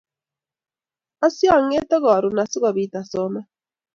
[1.25, 3.45] Asiang'ete karon asikobit asoman